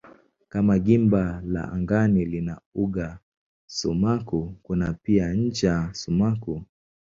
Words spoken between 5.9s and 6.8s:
sumaku.